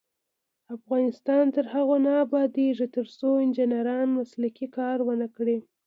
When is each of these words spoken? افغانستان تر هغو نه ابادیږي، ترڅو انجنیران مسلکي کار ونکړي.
افغانستان 0.75 1.43
تر 1.55 1.65
هغو 1.73 1.95
نه 2.05 2.11
ابادیږي، 2.25 2.87
ترڅو 2.95 3.27
انجنیران 3.45 4.07
مسلکي 4.19 4.67
کار 4.77 4.97
ونکړي. 5.09 5.57